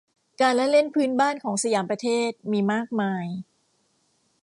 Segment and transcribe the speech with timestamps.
[0.41, 3.25] การละเล่นพื้นบ้านของสยามประเทศ มีมากมาย